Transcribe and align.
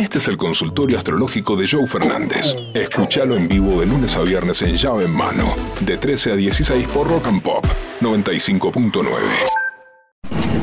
Este 0.00 0.16
es 0.16 0.28
el 0.28 0.38
consultorio 0.38 0.96
astrológico 0.96 1.56
de 1.56 1.68
Joe 1.70 1.86
Fernández. 1.86 2.56
Escúchalo 2.72 3.36
en 3.36 3.46
vivo 3.48 3.80
de 3.80 3.86
lunes 3.86 4.16
a 4.16 4.22
viernes 4.22 4.62
en 4.62 4.74
llave 4.74 5.04
en 5.04 5.10
mano, 5.10 5.54
de 5.80 5.98
13 5.98 6.32
a 6.32 6.36
16 6.36 6.86
por 6.86 7.06
Rock 7.06 7.26
and 7.26 7.42
Pop 7.42 7.66
95.9. 8.00 9.04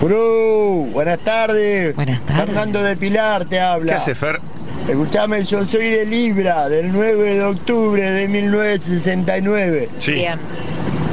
Bro, 0.02 0.88
buenas 0.92 1.20
tardes. 1.20 1.96
Buenas 1.96 2.26
tardes. 2.26 2.46
Fernando 2.48 2.82
de 2.82 2.98
Pilar 2.98 3.48
te 3.48 3.60
habla. 3.60 3.92
¿Qué 3.92 3.98
hace 3.98 4.16
Fer? 4.16 4.42
Escuchame, 4.88 5.44
yo 5.44 5.64
soy 5.66 5.86
de 5.86 6.06
Libra, 6.08 6.68
del 6.68 6.92
9 6.92 7.36
de 7.36 7.44
octubre 7.44 8.02
de 8.10 8.28
1969. 8.28 9.90
Sí. 10.00 10.14
Bien. 10.14 10.40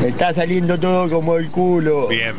Me 0.01 0.09
está 0.09 0.33
saliendo 0.33 0.81
todo 0.81 1.11
como 1.11 1.37
el 1.37 1.51
culo. 1.51 2.09
Bien. 2.09 2.37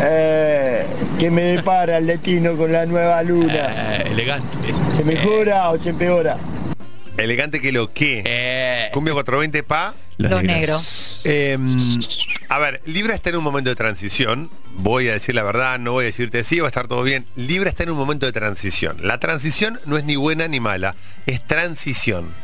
Eh, 0.00 0.86
¿Qué 1.18 1.30
me 1.30 1.42
depara 1.42 1.98
el 1.98 2.06
destino 2.06 2.56
con 2.56 2.72
la 2.72 2.86
nueva 2.86 3.22
luna? 3.22 3.54
Eh, 3.54 4.08
elegante. 4.10 4.56
¿Se 4.96 5.04
mejora 5.04 5.70
o 5.70 5.80
se 5.80 5.90
empeora? 5.90 6.38
Elegante 7.16 7.60
que 7.60 7.72
lo 7.72 7.92
que. 7.92 8.22
Eh, 8.24 8.88
Cumbia 8.92 9.12
420 9.14 9.62
pa. 9.62 9.94
Los 10.16 10.42
negros. 10.42 11.20
Eh, 11.24 11.58
a 12.48 12.58
ver, 12.58 12.80
Libra 12.86 13.14
está 13.14 13.30
en 13.30 13.36
un 13.36 13.44
momento 13.44 13.70
de 13.70 13.76
transición. 13.76 14.50
Voy 14.76 15.08
a 15.08 15.12
decir 15.12 15.34
la 15.34 15.44
verdad, 15.44 15.78
no 15.78 15.92
voy 15.92 16.04
a 16.04 16.06
decirte 16.06 16.42
sí, 16.44 16.60
va 16.60 16.66
a 16.66 16.68
estar 16.68 16.88
todo 16.88 17.02
bien. 17.02 17.26
Libra 17.36 17.68
está 17.68 17.84
en 17.84 17.90
un 17.90 17.96
momento 17.96 18.26
de 18.26 18.32
transición. 18.32 18.96
La 19.00 19.18
transición 19.18 19.78
no 19.86 19.96
es 19.96 20.04
ni 20.04 20.16
buena 20.16 20.48
ni 20.48 20.60
mala, 20.60 20.96
es 21.26 21.44
transición. 21.46 22.34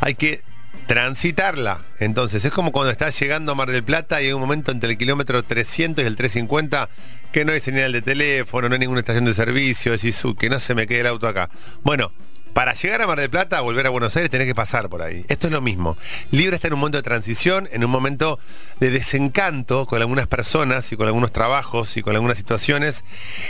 Hay 0.00 0.14
que 0.14 0.42
transitarla. 0.86 1.80
Entonces, 1.98 2.44
es 2.44 2.52
como 2.52 2.72
cuando 2.72 2.90
estás 2.90 3.18
llegando 3.18 3.52
a 3.52 3.54
Mar 3.54 3.70
del 3.70 3.84
Plata 3.84 4.20
y 4.20 4.26
hay 4.26 4.32
un 4.32 4.40
momento 4.40 4.72
entre 4.72 4.90
el 4.90 4.98
kilómetro 4.98 5.42
300 5.42 6.04
y 6.04 6.06
el 6.06 6.16
350 6.16 6.88
que 7.32 7.44
no 7.44 7.52
hay 7.52 7.60
señal 7.60 7.92
de 7.92 8.02
teléfono, 8.02 8.68
no 8.68 8.74
hay 8.74 8.80
ninguna 8.80 9.00
estación 9.00 9.24
de 9.24 9.32
servicio, 9.34 9.92
decís, 9.92 10.22
"Uh, 10.24 10.34
que 10.34 10.50
no 10.50 10.60
se 10.60 10.74
me 10.74 10.86
quede 10.86 11.00
el 11.00 11.06
auto 11.06 11.26
acá. 11.26 11.48
Bueno, 11.82 12.12
para 12.52 12.74
llegar 12.74 13.00
a 13.00 13.06
Mar 13.06 13.18
del 13.18 13.30
Plata, 13.30 13.62
volver 13.62 13.86
a 13.86 13.90
Buenos 13.90 14.14
Aires, 14.16 14.30
tenés 14.30 14.46
que 14.46 14.54
pasar 14.54 14.90
por 14.90 15.00
ahí. 15.00 15.24
Esto 15.28 15.46
es 15.46 15.52
lo 15.52 15.62
mismo. 15.62 15.96
Libra 16.30 16.54
está 16.54 16.68
en 16.68 16.74
un 16.74 16.80
momento 16.80 16.98
de 16.98 17.02
transición, 17.02 17.66
en 17.72 17.82
un 17.82 17.90
momento 17.90 18.38
de 18.78 18.90
desencanto 18.90 19.86
con 19.86 20.02
algunas 20.02 20.26
personas 20.26 20.92
y 20.92 20.96
con 20.96 21.06
algunos 21.06 21.32
trabajos 21.32 21.96
y 21.96 22.02
con 22.02 22.14
algunas 22.14 22.36
situaciones. 22.36 23.04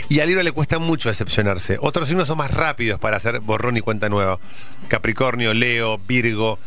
Y 0.07 0.21
a 0.21 0.25
Libra 0.25 0.41
le 0.43 0.53
cuesta 0.53 0.79
mucho 0.79 1.09
decepcionarse. 1.09 1.77
Otros 1.81 2.07
signos 2.07 2.27
son 2.27 2.37
más 2.37 2.51
rápidos 2.51 2.97
para 2.97 3.17
hacer 3.17 3.41
borrón 3.41 3.75
y 3.75 3.81
cuenta 3.81 4.07
nueva. 4.07 4.39
Capricornio, 4.87 5.53
Leo, 5.53 5.97
Virgo, 5.97 6.57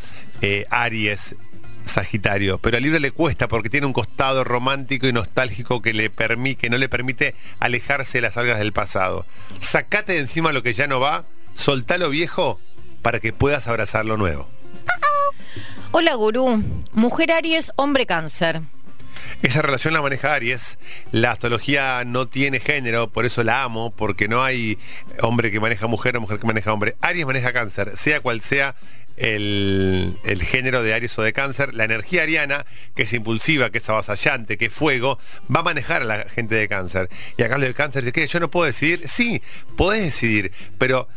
eh, 0.43 0.67
Aries, 0.71 1.37
Sagitario, 1.85 2.59
pero 2.59 2.77
a 2.77 2.81
Libra 2.81 2.99
le 2.99 3.13
cuesta 3.13 3.47
porque 3.47 3.71
tiene 3.71 3.87
un 3.87 3.93
costado 3.93 4.43
romántico 4.43 5.07
y 5.07 5.13
nostálgico 5.13 5.83
que, 5.83 5.93
le 5.93 6.13
permi- 6.13 6.57
que 6.57 6.69
no 6.69 6.79
le 6.79 6.89
permite 6.89 7.35
alejarse 7.61 8.19
de 8.19 8.23
las 8.23 8.37
algas 8.37 8.59
del 8.59 8.73
pasado. 8.73 9.25
Sacate 9.61 10.15
de 10.15 10.19
encima 10.19 10.53
lo 10.53 10.63
que 10.65 10.73
ya 10.75 10.89
no 10.89 10.99
va, 10.99 11.25
soltá 11.55 11.97
lo 11.97 12.11
viejo 12.11 12.61
para 13.03 13.21
que 13.21 13.33
puedas 13.33 13.69
abrazar 13.69 14.05
lo 14.05 14.17
nuevo. 14.17 14.49
Hola, 15.93 16.15
gurú. 16.15 16.63
Mujer 16.93 17.33
Aries, 17.33 17.71
hombre 17.77 18.05
cáncer. 18.05 18.63
Esa 19.43 19.63
relación 19.63 19.95
la 19.95 20.03
maneja 20.03 20.35
Aries. 20.35 20.79
La 21.13 21.31
astrología 21.31 22.03
no 22.05 22.27
tiene 22.27 22.59
género, 22.59 23.09
por 23.11 23.25
eso 23.25 23.45
la 23.45 23.63
amo, 23.63 23.93
porque 23.95 24.29
no 24.29 24.43
hay 24.43 24.77
hombre 25.23 25.51
que 25.51 25.61
maneja 25.61 25.87
mujer 25.87 26.17
o 26.17 26.21
mujer 26.21 26.39
que 26.39 26.47
maneja 26.47 26.73
hombre. 26.73 26.97
Aries 27.01 27.27
maneja 27.27 27.53
cáncer, 27.53 27.97
sea 27.97 28.21
cual 28.21 28.41
sea 28.41 28.75
el, 29.17 30.19
el 30.25 30.43
género 30.43 30.83
de 30.83 30.95
Aries 30.95 31.19
o 31.19 31.23
de 31.23 31.33
cáncer. 31.33 31.75
La 31.75 31.85
energía 31.85 32.23
ariana, 32.23 32.67
que 32.95 33.03
es 33.05 33.13
impulsiva, 33.13 33.71
que 33.71 33.79
es 33.79 33.89
avasallante, 33.89 34.59
que 34.59 34.67
es 34.67 34.73
fuego, 34.73 35.19
va 35.55 35.61
a 35.61 35.65
manejar 35.65 36.03
a 36.03 36.05
la 36.05 36.29
gente 36.29 36.55
de 36.55 36.69
cáncer. 36.69 37.09
Y 37.37 37.43
acá 37.43 37.59
lo 37.59 37.65
del 37.65 37.75
cáncer 37.75 38.05
dice 38.05 38.13
que 38.13 38.27
yo 38.27 38.41
no 38.41 38.51
puedo 38.51 38.67
decidir. 38.67 39.09
Sí, 39.09 39.43
podés 39.77 40.05
decidir, 40.05 40.53
pero 40.79 41.09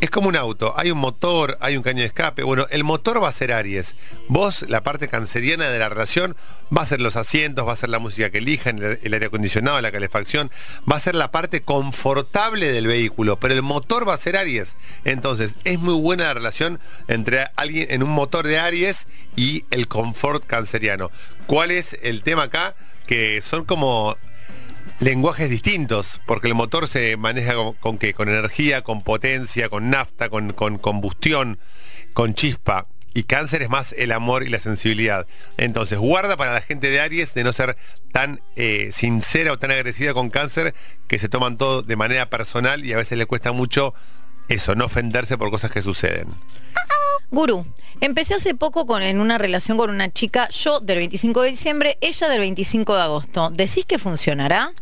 es 0.00 0.10
como 0.10 0.28
un 0.28 0.36
auto, 0.36 0.74
hay 0.76 0.90
un 0.90 0.98
motor, 0.98 1.56
hay 1.60 1.76
un 1.76 1.82
caño 1.82 2.00
de 2.00 2.06
escape. 2.06 2.42
Bueno, 2.42 2.66
el 2.70 2.84
motor 2.84 3.22
va 3.22 3.28
a 3.28 3.32
ser 3.32 3.52
Aries. 3.52 3.96
Vos, 4.28 4.66
la 4.68 4.82
parte 4.82 5.08
canceriana 5.08 5.70
de 5.70 5.78
la 5.78 5.88
relación, 5.88 6.36
va 6.76 6.82
a 6.82 6.86
ser 6.86 7.00
los 7.00 7.16
asientos, 7.16 7.66
va 7.66 7.72
a 7.72 7.76
ser 7.76 7.88
la 7.88 7.98
música 7.98 8.30
que 8.30 8.38
elijan, 8.38 8.78
el, 8.78 8.98
el 9.02 9.14
aire 9.14 9.26
acondicionado, 9.26 9.80
la 9.80 9.92
calefacción, 9.92 10.50
va 10.90 10.96
a 10.96 11.00
ser 11.00 11.14
la 11.14 11.30
parte 11.30 11.62
confortable 11.62 12.70
del 12.72 12.86
vehículo, 12.86 13.40
pero 13.40 13.54
el 13.54 13.62
motor 13.62 14.06
va 14.06 14.14
a 14.14 14.18
ser 14.18 14.36
Aries. 14.36 14.76
Entonces, 15.04 15.56
es 15.64 15.78
muy 15.78 15.94
buena 15.94 16.24
la 16.24 16.34
relación 16.34 16.78
entre 17.08 17.46
alguien 17.56 17.86
en 17.90 18.02
un 18.02 18.10
motor 18.10 18.46
de 18.46 18.58
Aries 18.58 19.06
y 19.34 19.64
el 19.70 19.88
confort 19.88 20.44
canceriano. 20.44 21.10
¿Cuál 21.46 21.70
es 21.70 21.96
el 22.02 22.22
tema 22.22 22.44
acá? 22.44 22.74
Que 23.06 23.40
son 23.40 23.64
como 23.64 24.16
lenguajes 25.00 25.50
distintos, 25.50 26.20
porque 26.26 26.48
el 26.48 26.54
motor 26.54 26.88
se 26.88 27.16
maneja 27.16 27.54
con, 27.54 27.74
con 27.74 27.98
qué? 27.98 28.14
Con 28.14 28.28
energía, 28.28 28.82
con 28.82 29.02
potencia, 29.02 29.68
con 29.68 29.90
nafta, 29.90 30.28
con, 30.28 30.52
con 30.52 30.78
combustión, 30.78 31.58
con 32.12 32.34
chispa. 32.34 32.86
Y 33.14 33.24
cáncer 33.24 33.62
es 33.62 33.70
más 33.70 33.94
el 33.96 34.12
amor 34.12 34.42
y 34.42 34.50
la 34.50 34.58
sensibilidad. 34.58 35.26
Entonces, 35.56 35.98
guarda 35.98 36.36
para 36.36 36.52
la 36.52 36.60
gente 36.60 36.90
de 36.90 37.00
Aries 37.00 37.32
de 37.32 37.44
no 37.44 37.52
ser 37.54 37.76
tan 38.12 38.40
eh, 38.56 38.90
sincera 38.92 39.52
o 39.52 39.58
tan 39.58 39.70
agresiva 39.70 40.12
con 40.12 40.28
cáncer 40.28 40.74
que 41.08 41.18
se 41.18 41.30
toman 41.30 41.56
todo 41.56 41.82
de 41.82 41.96
manera 41.96 42.28
personal 42.28 42.84
y 42.84 42.92
a 42.92 42.98
veces 42.98 43.16
le 43.16 43.24
cuesta 43.24 43.52
mucho 43.52 43.94
eso, 44.48 44.74
no 44.74 44.84
ofenderse 44.84 45.38
por 45.38 45.50
cosas 45.50 45.70
que 45.70 45.82
suceden. 45.82 46.28
Gurú, 47.30 47.66
empecé 48.00 48.34
hace 48.34 48.54
poco 48.54 48.86
con, 48.86 49.02
en 49.02 49.20
una 49.20 49.36
relación 49.36 49.76
con 49.76 49.90
una 49.90 50.12
chica, 50.12 50.48
yo 50.50 50.80
del 50.80 50.98
25 50.98 51.42
de 51.42 51.48
diciembre, 51.50 51.98
ella 52.00 52.28
del 52.28 52.40
25 52.40 52.94
de 52.94 53.02
agosto. 53.02 53.50
¿Decís 53.50 53.84
que 53.84 53.98
funcionará? 53.98 54.72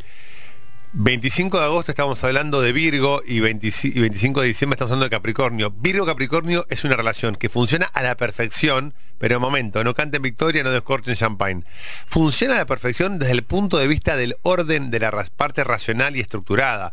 25 0.97 1.59
de 1.59 1.65
agosto 1.65 1.91
estamos 1.91 2.23
hablando 2.23 2.63
de 2.63 2.73
Virgo 2.73 3.21
y 3.27 3.41
25 3.41 3.99
y 3.99 4.01
25 4.01 4.43
de 4.43 4.47
diciembre 4.47 4.77
estamos 4.77 4.93
hablando 4.93 5.07
de 5.07 5.11
Capricornio. 5.11 5.73
Virgo-Capricornio 5.73 6.67
es 6.71 6.85
una 6.85 6.95
relación 6.95 7.35
que 7.35 7.49
funciona 7.49 7.87
a 7.87 8.05
la 8.05 8.17
perfección, 8.17 8.95
pero 9.19 9.41
momento, 9.41 9.83
no 9.83 9.93
canten 9.95 10.23
victoria, 10.23 10.63
no 10.63 10.71
descorchen 10.71 11.17
champagne. 11.17 11.65
Funciona 12.07 12.55
a 12.55 12.59
la 12.59 12.67
perfección 12.67 13.19
desde 13.19 13.33
el 13.33 13.43
punto 13.43 13.79
de 13.79 13.89
vista 13.89 14.17
del 14.17 14.37
orden 14.43 14.93
de 14.93 15.01
la 15.01 15.11
parte 15.37 15.65
racional 15.65 16.15
y 16.15 16.21
estructurada. 16.21 16.93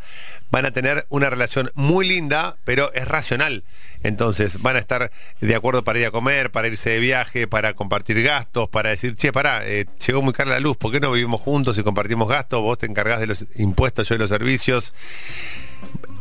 Van 0.49 0.65
a 0.65 0.71
tener 0.71 1.05
una 1.09 1.29
relación 1.29 1.69
muy 1.75 2.07
linda, 2.07 2.57
pero 2.63 2.91
es 2.93 3.07
racional. 3.07 3.63
Entonces 4.03 4.61
van 4.61 4.77
a 4.77 4.79
estar 4.79 5.11
de 5.41 5.55
acuerdo 5.55 5.83
para 5.83 5.99
ir 5.99 6.05
a 6.07 6.11
comer, 6.11 6.51
para 6.51 6.67
irse 6.67 6.89
de 6.89 6.99
viaje, 6.99 7.47
para 7.47 7.73
compartir 7.73 8.21
gastos, 8.23 8.67
para 8.67 8.89
decir, 8.89 9.15
che, 9.15 9.31
pará, 9.31 9.61
eh, 9.63 9.85
llegó 10.05 10.23
muy 10.23 10.33
cara 10.33 10.49
la 10.49 10.59
luz, 10.59 10.75
¿por 10.75 10.91
qué 10.91 10.99
no 10.99 11.11
vivimos 11.11 11.41
juntos 11.41 11.77
y 11.77 11.83
compartimos 11.83 12.27
gastos? 12.27 12.61
Vos 12.61 12.79
te 12.79 12.87
encargás 12.87 13.19
de 13.19 13.27
los 13.27 13.45
impuestos, 13.55 13.90
yo 13.95 14.15
de 14.15 14.19
los 14.19 14.29
servicios. 14.29 14.93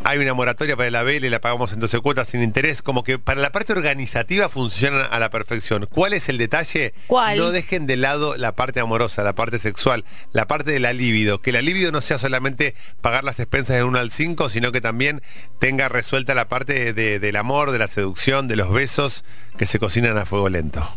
Hay 0.02 0.18
una 0.18 0.32
moratoria 0.32 0.74
para 0.78 0.90
la 0.90 1.02
vela 1.02 1.26
y 1.26 1.30
la 1.30 1.42
pagamos 1.42 1.72
en 1.74 1.80
12 1.80 2.00
cuotas 2.00 2.26
sin 2.28 2.42
interés. 2.42 2.80
Como 2.80 3.04
que 3.04 3.18
para 3.18 3.38
la 3.42 3.52
parte 3.52 3.74
organizativa 3.74 4.48
funcionan 4.48 5.06
a 5.10 5.18
la 5.18 5.28
perfección. 5.28 5.86
¿Cuál 5.92 6.14
es 6.14 6.30
el 6.30 6.38
detalle? 6.38 6.94
¿Cuál? 7.06 7.36
No 7.36 7.50
dejen 7.50 7.86
de 7.86 7.98
lado 7.98 8.34
la 8.38 8.52
parte 8.56 8.80
amorosa, 8.80 9.22
la 9.22 9.34
parte 9.34 9.58
sexual, 9.58 10.06
la 10.32 10.46
parte 10.46 10.72
de 10.72 10.80
la 10.80 10.94
libido. 10.94 11.42
Que 11.42 11.52
la 11.52 11.60
libido 11.60 11.92
no 11.92 12.00
sea 12.00 12.16
solamente 12.18 12.74
pagar 13.02 13.24
las 13.24 13.38
expensas 13.40 13.76
de 13.76 13.84
1 13.84 13.98
al 13.98 14.10
5, 14.10 14.48
sino 14.48 14.72
que 14.72 14.80
también 14.80 15.20
tenga 15.58 15.90
resuelta 15.90 16.34
la 16.34 16.48
parte 16.48 16.94
de- 16.94 17.18
del 17.20 17.36
amor, 17.36 17.70
de 17.70 17.78
la 17.78 17.86
seducción, 17.86 18.48
de 18.48 18.56
los 18.56 18.72
besos 18.72 19.22
que 19.58 19.66
se 19.66 19.78
cocinan 19.78 20.16
a 20.16 20.24
fuego 20.24 20.48
lento. 20.48 20.88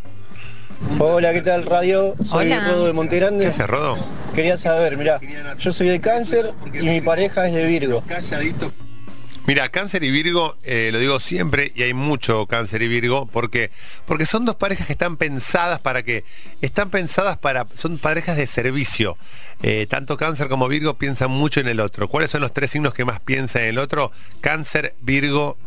Hola, 1.00 1.34
¿qué 1.34 1.42
tal 1.42 1.66
radio? 1.66 2.14
Soy 2.26 2.52
Hola. 2.54 2.68
Rodo 2.70 2.88
de 2.88 2.94
Montegrande. 2.94 3.44
¿Qué 3.46 3.50
hace, 3.50 3.68
Rodo? 3.68 3.98
Quería 4.34 4.58
saber, 4.58 4.98
mira, 4.98 5.20
yo 5.60 5.72
soy 5.72 5.88
de 5.90 6.02
cáncer 6.02 6.54
y 6.74 6.82
mi 6.82 7.02
pareja 7.02 7.48
es 7.48 7.54
de 7.54 7.66
Virgo. 7.66 8.04
Mira, 9.46 9.70
cáncer 9.70 10.04
y 10.06 10.12
Virgo, 10.12 10.56
eh, 10.64 10.90
lo 10.94 11.00
digo 11.00 11.20
siempre, 11.20 11.74
y 11.76 11.84
hay 11.84 11.94
mucho 11.94 12.46
cáncer 12.46 12.82
y 12.82 12.88
Virgo, 12.88 13.26
porque, 13.26 13.72
porque 14.06 14.26
son 14.26 14.46
dos 14.46 14.56
parejas 14.56 14.88
que 14.88 14.94
están 14.94 15.18
pensadas 15.18 15.80
para 15.80 16.02
que, 16.02 16.24
están 16.62 16.90
pensadas 16.90 17.38
para, 17.38 17.68
son 17.74 17.98
parejas 17.98 18.38
de 18.38 18.48
servicio. 18.48 19.18
Eh, 19.62 19.86
tanto 19.90 20.16
cáncer 20.16 20.48
como 20.48 20.70
Virgo 20.70 20.94
piensan 20.94 21.30
mucho 21.30 21.60
en 21.60 21.68
el 21.68 21.82
otro. 21.82 22.08
¿Cuáles 22.08 22.32
son 22.32 22.42
los 22.42 22.54
tres 22.54 22.72
signos 22.72 22.94
que 22.94 23.04
más 23.04 23.20
piensan 23.20 23.64
en 23.64 23.70
el 23.70 23.80
otro? 23.80 24.12
Cáncer, 24.40 24.96
Virgo 25.02 25.58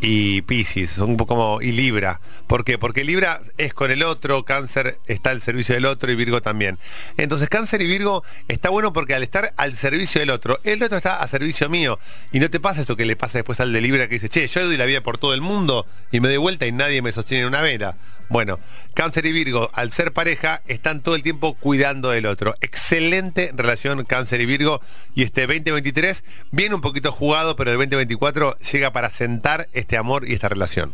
y 0.00 0.42
Piscis, 0.42 0.90
son 0.90 1.10
un 1.10 1.16
poco 1.16 1.28
como 1.34 1.60
y 1.60 1.72
Libra. 1.72 2.20
¿Por 2.46 2.64
qué? 2.64 2.78
Porque 2.78 3.04
Libra 3.04 3.40
es 3.58 3.74
con 3.74 3.90
el 3.90 4.02
otro, 4.02 4.44
Cáncer 4.44 4.98
está 5.06 5.30
al 5.30 5.42
servicio 5.42 5.74
del 5.74 5.86
otro 5.86 6.10
y 6.10 6.14
Virgo 6.14 6.40
también. 6.40 6.78
Entonces 7.16 7.48
Cáncer 7.48 7.82
y 7.82 7.86
Virgo 7.86 8.22
está 8.46 8.70
bueno 8.70 8.92
porque 8.92 9.14
al 9.14 9.22
estar 9.22 9.52
al 9.56 9.74
servicio 9.74 10.20
del 10.20 10.30
otro, 10.30 10.60
el 10.64 10.82
otro 10.82 10.96
está 10.96 11.20
a 11.20 11.28
servicio 11.28 11.68
mío. 11.68 11.98
Y 12.32 12.40
no 12.40 12.48
te 12.48 12.60
pasa 12.60 12.80
esto 12.80 12.96
que 12.96 13.04
le 13.04 13.16
pasa 13.16 13.38
después 13.38 13.60
al 13.60 13.72
de 13.72 13.80
Libra 13.80 14.08
que 14.08 14.14
dice, 14.14 14.28
che, 14.28 14.46
yo 14.46 14.64
doy 14.64 14.76
la 14.76 14.86
vida 14.86 15.02
por 15.02 15.18
todo 15.18 15.34
el 15.34 15.40
mundo 15.40 15.86
y 16.12 16.20
me 16.20 16.28
doy 16.28 16.38
vuelta 16.38 16.66
y 16.66 16.72
nadie 16.72 17.02
me 17.02 17.12
sostiene 17.12 17.42
en 17.42 17.48
una 17.48 17.60
vela. 17.60 17.96
Bueno, 18.30 18.60
Cáncer 18.94 19.24
y 19.26 19.32
Virgo, 19.32 19.70
al 19.72 19.90
ser 19.90 20.12
pareja, 20.12 20.62
están 20.66 21.00
todo 21.00 21.14
el 21.14 21.22
tiempo 21.22 21.54
cuidando 21.54 22.10
del 22.10 22.26
otro. 22.26 22.54
Excelente 22.60 23.50
relación 23.54 24.04
Cáncer 24.04 24.40
y 24.42 24.46
Virgo. 24.46 24.80
Y 25.14 25.22
este 25.22 25.46
2023 25.46 26.24
viene 26.50 26.74
un 26.74 26.82
poquito 26.82 27.10
jugado, 27.10 27.56
pero 27.56 27.70
el 27.70 27.78
2024 27.78 28.58
llega 28.58 28.92
para 28.92 29.08
sentar 29.08 29.68
este 29.72 29.87
amor 29.96 30.28
y 30.28 30.34
esta 30.34 30.48
relación. 30.48 30.92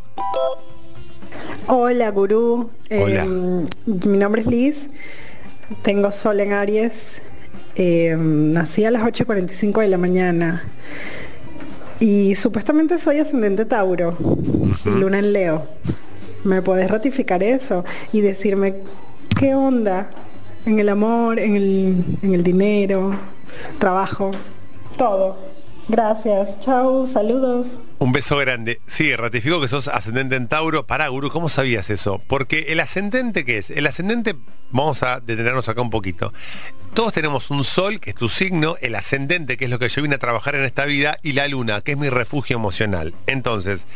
Hola, 1.67 2.11
gurú. 2.11 2.71
Hola. 2.91 3.25
Eh, 3.25 3.67
mi 3.87 4.19
nombre 4.19 4.43
es 4.43 4.47
Liz. 4.47 4.91
Tengo 5.83 6.11
sol 6.11 6.41
en 6.41 6.53
Aries. 6.53 7.23
Eh, 7.77 8.17
nací 8.19 8.85
a 8.85 8.91
las 8.91 9.03
8.45 9.03 9.81
de 9.81 9.89
la 9.89 9.99
mañana. 9.99 10.63
Y 12.01 12.35
supuestamente 12.35 12.99
soy 12.99 13.19
ascendente 13.19 13.65
Tauro, 13.65 14.17
luna 14.85 15.19
en 15.21 15.33
Leo. 15.33 15.67
¿Me 16.45 16.61
puedes 16.61 16.91
ratificar 16.91 17.43
eso 17.43 17.85
y 18.13 18.21
decirme 18.21 18.75
qué 19.39 19.55
onda 19.55 20.11
en 20.67 20.79
el 20.79 20.91
amor, 20.91 21.39
en 21.39 21.57
el, 21.57 22.05
en 22.21 22.35
el 22.35 22.43
dinero, 22.43 23.15
trabajo, 23.79 24.33
todo? 24.99 25.54
Gracias, 25.87 26.61
chao, 26.61 27.05
saludos. 27.05 27.79
Un 27.99 28.13
beso 28.13 28.39
grande. 28.39 28.81
Sí, 28.87 29.15
ratifico 29.15 29.61
que 29.61 29.69
sos 29.69 29.89
ascendente 29.89 30.35
en 30.35 30.49
Tauro. 30.49 30.87
Pará, 30.87 31.09
Guru, 31.09 31.29
¿cómo 31.31 31.51
sabías 31.51 31.91
eso? 31.91 32.23
Porque 32.27 32.67
el 32.69 32.81
ascendente, 32.81 33.45
¿qué 33.45 33.59
es? 33.59 33.69
El 33.69 33.87
ascendente, 33.87 34.35
vamos 34.71 35.03
a 35.03 35.21
detenernos 35.21 35.69
acá 35.69 35.83
un 35.83 35.91
poquito. 35.91 36.33
Todos 36.95 37.13
tenemos 37.13 37.51
un 37.51 37.65
sol, 37.65 38.01
que 38.01 38.11
es 38.11 38.17
tu 38.17 38.31
signo, 38.31 38.77
el 38.81 38.95
ascendente, 38.95 39.59
que 39.59 39.67
es 39.67 39.71
lo 39.71 39.79
que 39.79 39.91
yo 39.91 40.01
vine 40.01 40.15
a 40.15 40.19
trabajar 40.19 40.55
en 40.55 40.65
esta 40.65 40.87
vida, 40.87 41.19
y 41.23 41.33
la 41.33 41.49
luna, 41.49 41.83
que 41.83 41.93
es 41.93 41.99
mi 41.99 42.09
refugio 42.09 42.57
emocional. 42.57 43.15
Entonces, 43.27 43.87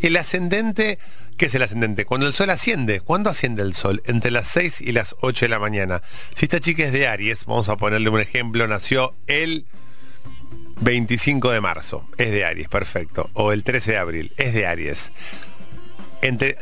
el 0.00 0.16
ascendente, 0.16 0.98
¿qué 1.36 1.46
es 1.46 1.54
el 1.54 1.62
ascendente? 1.62 2.06
Cuando 2.06 2.26
el 2.26 2.32
sol 2.32 2.48
asciende. 2.48 3.00
¿Cuándo 3.00 3.28
asciende 3.28 3.62
el 3.62 3.74
sol? 3.74 4.02
Entre 4.06 4.30
las 4.30 4.48
6 4.48 4.80
y 4.80 4.92
las 4.92 5.14
8 5.20 5.44
de 5.44 5.50
la 5.50 5.58
mañana. 5.58 6.00
Si 6.34 6.46
esta 6.46 6.58
chica 6.58 6.84
es 6.84 6.92
de 6.92 7.06
Aries, 7.06 7.44
vamos 7.44 7.68
a 7.68 7.76
ponerle 7.76 8.08
un 8.08 8.20
ejemplo, 8.20 8.66
nació 8.66 9.14
el 9.26 9.66
25 10.84 11.50
de 11.50 11.62
marzo, 11.62 12.06
es 12.18 12.30
de 12.30 12.44
Aries, 12.44 12.68
perfecto. 12.68 13.30
O 13.32 13.52
el 13.52 13.64
13 13.64 13.92
de 13.92 13.98
abril, 13.98 14.32
es 14.36 14.52
de 14.52 14.66
Aries. 14.66 15.12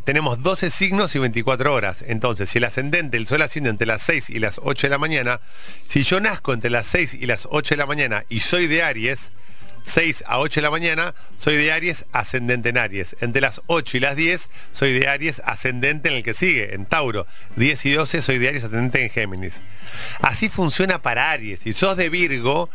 tenemos 0.04 0.42
12 0.42 0.70
signos 0.70 1.14
y 1.16 1.19
24 1.19 1.74
horas. 1.74 2.04
Entonces, 2.06 2.48
si 2.48 2.58
el 2.58 2.64
ascendente, 2.64 3.16
el 3.16 3.26
sol 3.26 3.42
asciende 3.42 3.70
entre 3.70 3.86
las 3.86 4.02
6 4.02 4.30
y 4.30 4.38
las 4.38 4.60
8 4.62 4.86
de 4.86 4.90
la 4.90 4.98
mañana, 4.98 5.40
si 5.86 6.04
yo 6.04 6.20
nazco 6.20 6.52
entre 6.52 6.70
las 6.70 6.86
6 6.86 7.14
y 7.14 7.26
las 7.26 7.48
8 7.50 7.74
de 7.74 7.78
la 7.78 7.86
mañana 7.86 8.24
y 8.28 8.38
soy 8.40 8.69
de 8.69 8.84
Aries, 8.84 9.32
6 9.82 10.22
a 10.28 10.38
8 10.38 10.60
de 10.60 10.62
la 10.62 10.70
mañana, 10.70 11.16
soy 11.36 11.56
de 11.56 11.72
Aries, 11.72 12.06
ascendente 12.12 12.68
en 12.68 12.78
Aries. 12.78 13.16
Entre 13.20 13.40
las 13.40 13.60
8 13.66 13.96
y 13.96 14.00
las 14.00 14.14
10, 14.14 14.50
soy 14.70 15.00
de 15.00 15.08
Aries, 15.08 15.42
ascendente 15.44 16.10
en 16.10 16.14
el 16.14 16.22
que 16.22 16.32
sigue, 16.32 16.75
en 16.75 16.86
Tauro. 16.86 17.26
10 17.56 17.86
y 17.86 17.90
12, 17.90 18.22
soy 18.22 18.38
de 18.38 18.50
Aries, 18.50 18.62
ascendente 18.62 19.02
en 19.02 19.10
Géminis. 19.10 19.62
Así 20.20 20.48
funciona 20.48 21.02
para 21.02 21.32
Aries. 21.32 21.58
Si 21.60 21.72
sos 21.72 21.96
de 21.96 22.08
Virgo, 22.08 22.70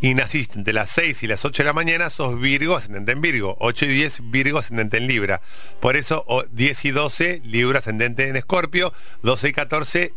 y 0.00 0.14
naciste 0.14 0.58
entre 0.58 0.72
las 0.72 0.90
6 0.90 1.22
y 1.22 1.26
las 1.26 1.44
8 1.44 1.62
de 1.62 1.66
la 1.66 1.72
mañana, 1.72 2.08
sos 2.10 2.40
Virgo 2.40 2.76
ascendente 2.76 3.12
en 3.12 3.20
Virgo. 3.20 3.56
8 3.60 3.84
y 3.84 3.88
10 3.88 4.30
Virgo 4.30 4.58
ascendente 4.58 4.96
en 4.96 5.06
Libra. 5.06 5.40
Por 5.80 5.96
eso 5.96 6.24
10 6.52 6.84
y 6.86 6.90
12 6.90 7.42
Libra 7.44 7.78
ascendente 7.80 8.28
en 8.28 8.36
Escorpio. 8.36 8.92
12 9.22 9.48
y 9.48 9.52
14 9.52 10.14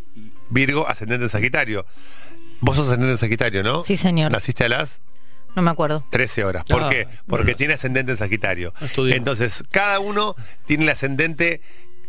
Virgo 0.50 0.88
ascendente 0.88 1.26
en 1.26 1.30
Sagitario. 1.30 1.86
Vos 2.62 2.78
sos 2.78 2.88
ascendente 2.88 3.12
en 3.14 3.18
Sagitario, 3.18 3.62
¿no? 3.64 3.84
Sí, 3.84 3.98
señor. 3.98 4.32
¿Naciste 4.32 4.64
a 4.64 4.70
las? 4.70 5.02
No 5.56 5.62
me 5.62 5.70
acuerdo. 5.70 6.06
13 6.10 6.46
horas. 6.46 6.64
¿Por 6.64 6.82
Ah, 6.84 6.90
qué? 6.90 7.06
Porque 7.28 7.44
bueno. 7.44 7.58
tiene 7.58 7.74
ascendente 7.74 8.12
en 8.12 8.18
Sagitario. 8.18 8.74
Entonces, 8.98 9.64
cada 9.70 10.00
uno 10.00 10.36
tiene 10.66 10.84
el 10.84 10.90
ascendente 10.90 11.62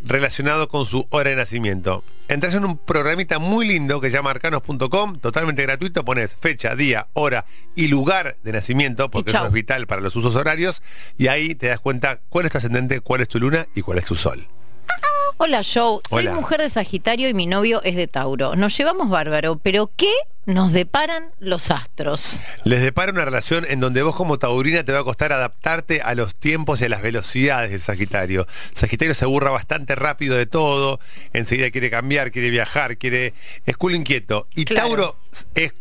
relacionado 0.05 0.67
con 0.67 0.85
su 0.85 1.07
hora 1.09 1.31
de 1.31 1.35
nacimiento. 1.35 2.03
Entras 2.27 2.53
en 2.53 2.65
un 2.65 2.77
programita 2.77 3.39
muy 3.39 3.67
lindo 3.67 3.99
que 3.99 4.09
se 4.09 4.15
llama 4.15 4.31
arcanos.com, 4.31 5.19
totalmente 5.19 5.63
gratuito, 5.63 6.05
pones 6.05 6.35
fecha, 6.35 6.75
día, 6.75 7.07
hora 7.13 7.45
y 7.75 7.87
lugar 7.87 8.37
de 8.43 8.53
nacimiento, 8.53 9.11
porque 9.11 9.31
eso 9.31 9.45
es 9.45 9.51
vital 9.51 9.87
para 9.87 10.01
los 10.01 10.15
usos 10.15 10.35
horarios, 10.35 10.81
y 11.17 11.27
ahí 11.27 11.55
te 11.55 11.67
das 11.67 11.79
cuenta 11.79 12.21
cuál 12.29 12.45
es 12.45 12.51
tu 12.51 12.57
ascendente, 12.57 13.01
cuál 13.01 13.21
es 13.21 13.27
tu 13.27 13.39
luna 13.39 13.67
y 13.75 13.81
cuál 13.81 13.97
es 13.97 14.05
tu 14.05 14.15
sol. 14.15 14.47
Hola, 15.37 15.63
Joe. 15.63 15.99
Soy 16.09 16.27
Hola. 16.27 16.33
mujer 16.33 16.61
de 16.61 16.69
Sagitario 16.69 17.27
y 17.27 17.33
mi 17.33 17.45
novio 17.45 17.81
es 17.83 17.95
de 17.95 18.07
Tauro. 18.07 18.55
Nos 18.55 18.75
llevamos 18.77 19.09
bárbaro, 19.09 19.59
pero 19.61 19.89
¿qué 19.97 20.11
nos 20.45 20.71
deparan 20.71 21.31
los 21.39 21.71
astros? 21.71 22.39
Les 22.63 22.81
depara 22.81 23.11
una 23.11 23.25
relación 23.25 23.65
en 23.67 23.81
donde 23.81 24.01
vos 24.01 24.15
como 24.15 24.39
taurina 24.39 24.83
te 24.85 24.93
va 24.93 24.99
a 24.99 25.03
costar 25.03 25.33
adaptarte 25.33 26.01
a 26.01 26.15
los 26.15 26.35
tiempos 26.35 26.79
y 26.79 26.85
a 26.85 26.89
las 26.89 27.01
velocidades 27.01 27.71
del 27.71 27.81
Sagitario. 27.81 28.47
Sagitario 28.73 29.13
se 29.13 29.25
aburra 29.25 29.49
bastante 29.51 29.95
rápido 29.95 30.35
de 30.37 30.45
todo, 30.45 30.99
enseguida 31.33 31.69
quiere 31.69 31.89
cambiar, 31.89 32.31
quiere 32.31 32.49
viajar, 32.49 32.97
quiere... 32.97 33.33
es 33.65 33.75
culo 33.75 33.95
inquieto. 33.95 34.47
Y 34.55 34.63
Claro. 34.63 34.87
Tauro 34.87 35.17
es 35.55 35.73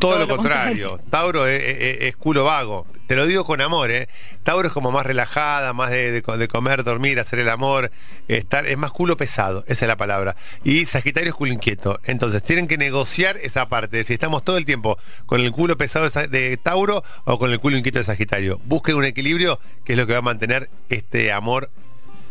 todo, 0.00 0.18
lo 0.18 0.28
contrario. 0.28 1.00
Tauro 1.10 1.46
es, 1.46 1.62
es- 1.62 2.02
es 2.02 2.16
culo 2.16 2.44
vago. 2.44 2.86
Te 3.06 3.16
lo 3.16 3.26
digo 3.26 3.44
con 3.44 3.60
amor, 3.60 3.90
¿eh? 3.90 4.08
Tauro 4.44 4.68
es 4.68 4.72
como 4.72 4.92
más 4.92 5.04
relajada, 5.04 5.72
más 5.72 5.90
de, 5.90 6.12
de 6.12 6.22
co- 6.22 6.38
de 6.38 6.46
comer, 6.48 6.84
dormir, 6.84 7.18
hacer 7.18 7.40
el 7.40 7.48
amor, 7.48 7.90
estar, 8.28 8.66
es 8.66 8.78
más 8.78 8.92
culo 8.92 9.16
pesado, 9.16 9.64
esa 9.66 9.84
es 9.84 9.88
la 9.88 9.96
palabra. 9.96 10.36
Y 10.64 10.84
Sagitario 10.84 11.30
es 11.30 11.34
culo 11.34 11.52
inquieto. 11.52 11.98
Entonces, 12.04 12.42
tienen 12.42 12.68
que 12.68 12.78
negociar 12.78 13.36
esa 13.42 13.68
parte. 13.68 14.04
Si 14.04 14.12
estamos 14.12 14.44
todo 14.44 14.58
el 14.58 14.64
tiempo 14.64 14.96
con 15.26 15.40
el 15.40 15.50
culo 15.50 15.76
pesado 15.76 16.08
de 16.28 16.56
Tauro 16.56 17.02
o 17.24 17.38
con 17.38 17.50
el 17.50 17.58
culo 17.58 17.76
inquieto 17.76 17.98
de 17.98 18.04
Sagitario. 18.04 18.60
Busquen 18.64 18.94
un 18.94 19.04
equilibrio 19.04 19.58
que 19.84 19.94
es 19.94 19.98
lo 19.98 20.06
que 20.06 20.12
va 20.12 20.20
a 20.20 20.22
mantener 20.22 20.70
este 20.88 21.32
amor 21.32 21.68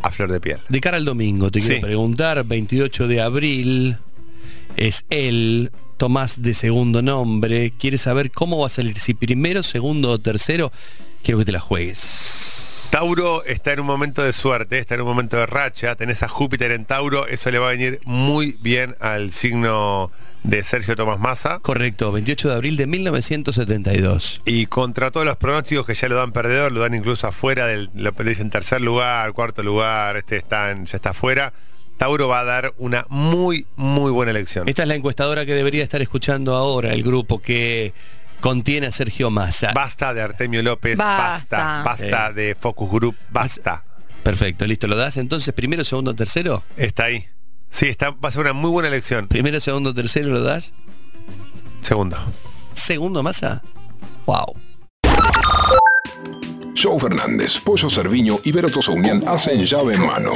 a 0.02 0.12
flor 0.12 0.32
de 0.32 0.40
piel. 0.40 0.60
De 0.70 0.80
cara 0.80 0.96
al 0.96 1.04
domingo, 1.04 1.52
te 1.52 1.60
Sí. 1.60 1.68
quiero 1.68 1.82
preguntar, 1.88 2.42
28 2.46 3.10
de 3.10 3.20
abril, 3.22 3.98
es 4.80 5.06
él, 5.10 5.72
Tomás 5.98 6.42
de 6.42 6.54
segundo 6.54 7.02
nombre, 7.02 7.74
quiere 7.78 7.98
saber 7.98 8.32
cómo 8.32 8.58
va 8.60 8.68
a 8.68 8.70
salir, 8.70 8.98
si 9.02 9.14
primero, 9.14 9.64
segundo 9.64 10.12
o 10.12 10.20
tercero, 10.20 10.72
quiero 11.24 11.40
que 11.40 11.46
te 11.46 11.52
la 11.52 11.60
juegues. 11.60 12.88
Tauro 12.90 13.44
está 13.44 13.74
en 13.74 13.82
un 13.82 13.86
momento 13.86 14.24
de 14.24 14.32
suerte, 14.32 14.80
está 14.80 14.96
en 14.96 15.02
un 15.02 15.08
momento 15.08 15.36
de 15.38 15.46
racha, 15.46 15.96
tenés 15.96 16.24
a 16.24 16.28
Júpiter 16.30 16.72
en 16.72 16.86
Tauro, 16.86 17.28
eso 17.28 17.52
le 17.52 17.60
va 17.60 17.68
a 17.68 17.72
venir 17.72 18.00
muy 18.06 18.58
bien 18.62 18.96
al 19.02 19.32
signo 19.32 20.10
de 20.44 20.64
Sergio 20.64 20.96
Tomás 20.96 21.20
Massa. 21.20 21.60
Correcto, 21.60 22.12
28 22.14 22.48
de 22.50 22.56
abril 22.56 22.78
de 22.78 22.88
1972. 22.88 24.42
Y 24.46 24.66
contra 24.68 25.12
todos 25.12 25.26
los 25.26 25.36
pronósticos 25.36 25.86
que 25.86 25.94
ya 25.94 26.08
lo 26.08 26.16
dan 26.16 26.32
perdedor, 26.32 26.72
lo 26.72 26.80
dan 26.80 26.96
incluso 26.96 27.28
afuera 27.28 27.68
del, 27.68 27.90
lo 27.94 28.12
dicen 28.12 28.50
tercer 28.50 28.82
lugar, 28.82 29.34
cuarto 29.34 29.62
lugar, 29.64 30.18
este 30.18 30.38
está 30.38 30.72
en- 30.72 30.86
ya 30.86 30.96
está 30.96 31.10
afuera. 31.12 31.54
Tauro 32.00 32.30
va 32.30 32.40
a 32.40 32.44
dar 32.46 32.74
una 32.78 33.06
muy, 33.10 33.68
muy 33.76 34.10
buena 34.10 34.32
elección. 34.32 34.70
Esta 34.70 34.84
es 34.84 34.88
la 34.88 34.96
encuestadora 34.96 35.46
que 35.46 35.54
debería 35.54 35.84
estar 35.84 36.02
escuchando 36.02 36.56
ahora, 36.56 36.94
el 36.94 37.04
grupo 37.04 37.42
que 37.42 37.94
contiene 38.40 38.88
a 38.88 38.92
Sergio 38.94 39.30
Massa. 39.30 39.74
Basta 39.74 40.14
de 40.14 40.22
Artemio 40.22 40.64
López, 40.64 40.96
basta, 40.96 41.84
Basta. 41.84 41.84
basta, 41.84 42.32
de 42.32 42.56
Focus 42.58 42.90
Group, 42.90 43.16
basta. 43.30 43.84
Perfecto, 44.24 44.66
listo, 44.66 44.88
¿lo 44.88 44.96
das 44.96 45.18
entonces 45.18 45.54
primero, 45.54 45.84
segundo, 45.84 46.16
tercero? 46.16 46.64
Está 46.78 47.04
ahí. 47.04 47.26
Sí, 47.70 47.88
está, 47.90 48.12
va 48.12 48.30
a 48.30 48.32
ser 48.32 48.42
una 48.44 48.54
muy 48.54 48.72
buena 48.72 48.88
elección. 48.88 49.28
Primero, 49.28 49.60
segundo, 49.60 49.94
tercero, 49.94 50.30
¿lo 50.30 50.42
das? 50.42 50.72
Segundo. 51.82 52.16
Segundo, 52.76 53.22
Massa. 53.24 53.62
Wow. 54.26 54.56
Joe 56.82 56.98
Fernández, 56.98 57.60
Pollo 57.60 57.90
Cerviño 57.90 58.40
y 58.46 58.54
Vero 58.54 58.70
Tosaunian 58.70 59.22
hacen 59.28 59.66
llave 59.66 59.96
en 59.96 60.06
mano. 60.06 60.36